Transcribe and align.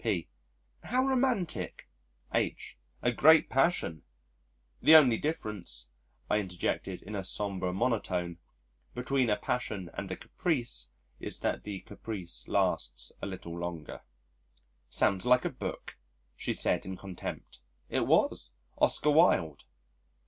P.: 0.03 0.27
"How 0.85 1.05
romantic!" 1.05 1.87
H.: 2.33 2.75
"A 3.03 3.11
great 3.11 3.51
passion!" 3.51 4.01
"The 4.81 4.95
only 4.95 5.19
difference," 5.19 5.89
I 6.27 6.39
interjected 6.39 7.03
in 7.03 7.13
a 7.13 7.23
sombre 7.23 7.71
monotone, 7.71 8.39
"between 8.95 9.29
a 9.29 9.37
passion 9.37 9.91
and 9.93 10.09
a 10.09 10.15
caprice 10.15 10.89
is 11.19 11.41
that 11.41 11.65
the 11.65 11.81
caprice 11.81 12.47
lasts 12.47 13.11
a 13.21 13.27
little 13.27 13.55
longer." 13.55 14.01
"Sounds 14.89 15.23
like 15.27 15.45
a 15.45 15.51
book," 15.51 15.99
She 16.35 16.53
said 16.55 16.83
in 16.83 16.97
contempt. 16.97 17.59
It 17.87 18.07
was 18.07 18.49
Oscar 18.79 19.11
Wilde! 19.11 19.65